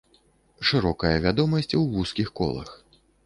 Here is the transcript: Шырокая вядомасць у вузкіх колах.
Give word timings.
Шырокая 0.69 1.11
вядомасць 1.27 1.71
у 1.81 1.83
вузкіх 1.97 2.27
колах. 2.43 2.69